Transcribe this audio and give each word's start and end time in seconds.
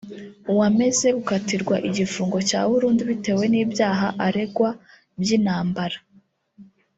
wameze 0.57 1.07
gukatirwa 1.17 1.75
igifungo 1.87 2.37
cya 2.49 2.59
burundu 2.69 3.01
bitewe 3.09 3.43
n’ibyaha 3.51 4.07
aregwa 4.25 4.69
by’intambara 5.19 5.97